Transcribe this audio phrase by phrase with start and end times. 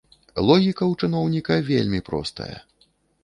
[0.47, 2.57] Логіка ў чыноўніка вельмі простая.